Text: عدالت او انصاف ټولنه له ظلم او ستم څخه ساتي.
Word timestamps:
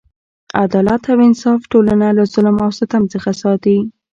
عدالت 0.63 1.03
او 1.11 1.17
انصاف 1.27 1.59
ټولنه 1.71 2.07
له 2.17 2.23
ظلم 2.33 2.55
او 2.65 2.69
ستم 2.79 3.03
څخه 3.13 3.31
ساتي. 3.41 3.77